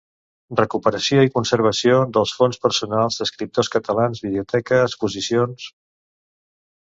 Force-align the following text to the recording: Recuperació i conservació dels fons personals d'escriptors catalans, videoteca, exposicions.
Recuperació 0.59 1.23
i 1.25 1.29
conservació 1.33 1.99
dels 2.15 2.31
fons 2.37 2.57
personals 2.63 3.19
d'escriptors 3.21 3.71
catalans, 3.75 4.23
videoteca, 4.29 4.79
exposicions. 4.89 5.69